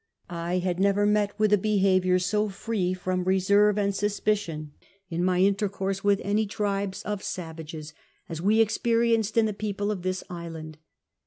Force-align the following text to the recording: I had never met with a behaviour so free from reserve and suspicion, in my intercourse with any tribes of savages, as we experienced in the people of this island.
I 0.31 0.57
had 0.57 0.79
never 0.79 1.05
met 1.05 1.37
with 1.37 1.53
a 1.53 1.59
behaviour 1.59 2.17
so 2.17 2.49
free 2.49 2.95
from 2.95 3.23
reserve 3.23 3.77
and 3.77 3.93
suspicion, 3.93 4.71
in 5.11 5.23
my 5.23 5.41
intercourse 5.41 6.03
with 6.03 6.19
any 6.23 6.47
tribes 6.47 7.03
of 7.03 7.21
savages, 7.21 7.93
as 8.27 8.41
we 8.41 8.61
experienced 8.61 9.37
in 9.37 9.45
the 9.45 9.53
people 9.53 9.91
of 9.91 10.01
this 10.01 10.23
island. 10.27 10.79